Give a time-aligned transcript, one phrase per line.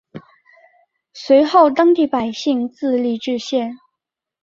[1.13, 3.77] 随后当地百姓自立冶县。